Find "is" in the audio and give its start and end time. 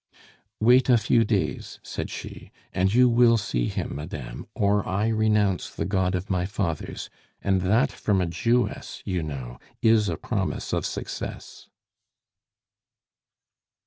9.79-10.09